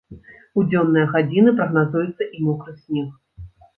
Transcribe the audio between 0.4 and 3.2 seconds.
У дзённыя гадзіны прагназуецца і мокры снег.